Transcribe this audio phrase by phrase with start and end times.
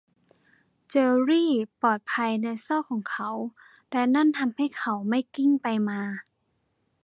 [0.89, 1.51] เจอร์รี่
[1.81, 3.29] ปลอดภัยในซอกของเขา
[3.91, 6.01] และนั้นทำให้เขาไม่กลิ้งไปมา